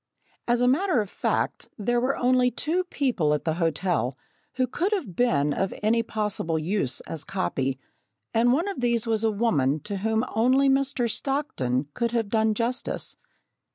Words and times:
As 0.47 0.61
a 0.61 0.67
matter 0.67 0.99
of 0.99 1.11
fact, 1.11 1.69
there 1.77 2.01
were 2.01 2.17
only 2.17 2.49
two 2.49 2.85
people 2.85 3.35
at 3.35 3.45
the 3.45 3.53
hotel 3.61 4.17
who 4.53 4.65
could 4.65 4.91
have 4.93 5.15
been 5.15 5.53
of 5.53 5.75
any 5.83 6.01
possible 6.01 6.57
use 6.57 7.01
as 7.01 7.23
copy, 7.23 7.77
and 8.33 8.51
one 8.51 8.67
of 8.67 8.81
these 8.81 9.05
was 9.05 9.23
a 9.23 9.29
woman 9.29 9.79
to 9.81 9.97
whom 9.97 10.25
only 10.33 10.69
Mr. 10.69 11.07
Stockton 11.07 11.87
could 11.93 12.13
have 12.13 12.29
done 12.29 12.55
justice. 12.55 13.15